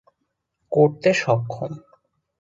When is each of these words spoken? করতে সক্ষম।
করতে 0.71 1.09
সক্ষম। 1.13 1.71